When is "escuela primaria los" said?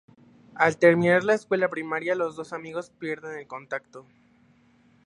1.35-2.35